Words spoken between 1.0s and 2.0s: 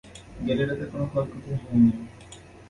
ক্ষয়ক্ষতি হয়নি।